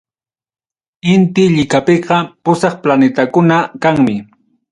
[1.13, 4.15] Inti llikapiqa pusaq planitakuna kanmi.